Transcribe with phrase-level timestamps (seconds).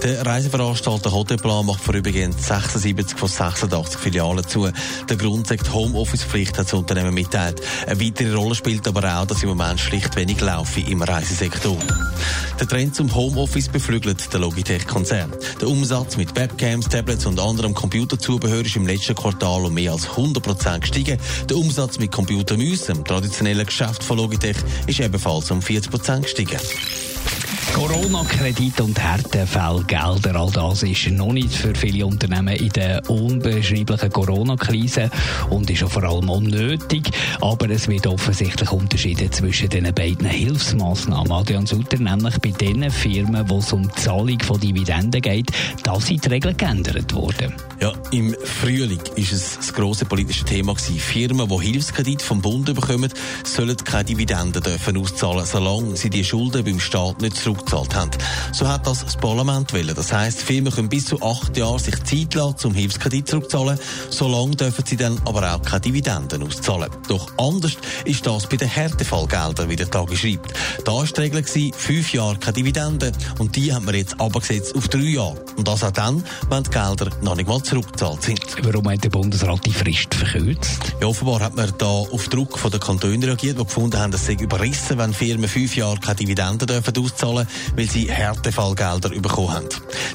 [0.03, 4.69] Der Reiseveranstalter Hotelplan macht vorübergehend 76 von 86 Filialen zu.
[5.09, 7.61] Der Grund sagt Homeoffice-Pflicht, hat das Unternehmen mitteilt.
[7.85, 11.77] Eine weitere Rolle spielt aber auch, dass im Moment schlicht wenig laufe im Reisesektor.
[12.59, 15.33] Der Trend zum Homeoffice beflügelt der Logitech-Konzern.
[15.59, 20.09] Der Umsatz mit Webcams, Tablets und anderem Computerzubehör ist im letzten Quartal um mehr als
[20.09, 21.19] 100 Prozent gestiegen.
[21.49, 26.59] Der Umsatz mit Computermäusen, dem traditionellen Geschäft von Logitech, ist ebenfalls um 40 Prozent gestiegen.
[27.79, 35.09] Corona-Kredit und Härtefallgelder, all das ist noch nicht für viele Unternehmen in der unbeschreiblichen Corona-Krise
[35.49, 37.09] und ist auch vor allem unnötig.
[37.39, 41.31] Aber es wird offensichtlich Unterschiede zwischen den beiden Hilfsmaßnahmen.
[41.31, 45.49] Adrian Sutter, nämlich bei den Firmen, wo es um die Zahlung von Dividenden geht,
[45.81, 47.53] da sind die Regeln geändert worden.
[47.79, 50.99] Ja, im Frühling ist es das grosse politische Thema gewesen.
[50.99, 53.09] Firmen, die Hilfskredit vom Bund bekommen,
[53.45, 57.37] sollen keine Dividenden dürfen auszahlen, solange sie die Schulden beim Staat nicht
[57.69, 58.11] zurückgezahlt haben.
[58.51, 59.93] So hat das das Parlament wollen.
[59.95, 63.79] Das heisst, Firmen können bis zu acht Jahre sich Zeit lassen, um Hilfskredit zurückzuzahlen.
[64.09, 66.89] Solange dürfen sie dann aber auch keine Dividenden auszahlen.
[67.07, 70.53] Doch anders ist das bei den Härtefallgeldern, wie der Tag schreibt.
[70.85, 71.43] Da war die Regel,
[71.73, 75.43] fünf Jahre keine Dividenden und die haben wir jetzt abgesetzt auf drei Jahre.
[75.55, 78.41] Und das auch dann, wenn die Gelder noch nicht mal zurückgezahlt sind.
[78.63, 80.79] Warum hat der Bundesrat die Frist verkürzt?
[81.01, 84.25] Ja, offenbar hat man da auf Druck von der Kantone reagiert, die gefunden haben, es
[84.25, 89.67] sei überrissen, wenn Firmen fünf Jahre keine Dividenden dürfen auszahlen, weil sie Härtefallgelder bekommen haben.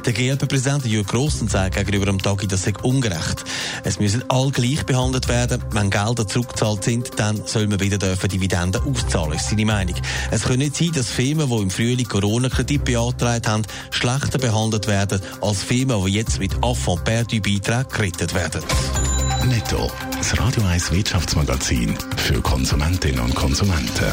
[0.04, 3.44] Der GLP-Präsident Jürg Grossen sagt gegenüber dem Tagi, das sei ungerecht.
[3.84, 5.62] Es müssen alle gleich behandelt werden.
[5.70, 9.96] Wenn Gelder zurückgezahlt sind, dann soll man wieder dürfen Dividenden auszahlen, ist seine Meinung.
[10.30, 15.20] Es kann nicht sein, dass Firmen, die im Frühling Corona-Kredit beantragt haben, schlechter behandelt werden
[15.40, 18.62] als Firmen, die jetzt mit Affront perdu Beiträgen gerettet werden.
[19.46, 24.12] Netto, das Radio 1 Wirtschaftsmagazin für Konsumentinnen und Konsumenten.